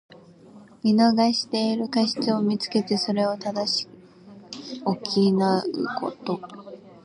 [0.81, 3.87] 見逃している過失をみつけて、それを正し
[4.83, 6.41] 補うこと。